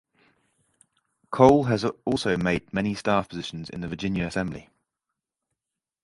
Cole 1.29 1.65
has 1.65 1.85
also 2.05 2.35
had 2.35 2.73
many 2.73 2.95
staff 2.95 3.29
positions 3.29 3.69
in 3.69 3.81
the 3.81 3.87
Virginia 3.87 4.25
Assembly. 4.25 4.71